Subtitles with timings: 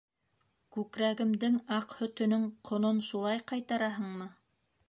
[0.77, 4.31] Күкрәгемдең аҡ һөтөнөң ҡонон шулай ҡайтараһыңмы?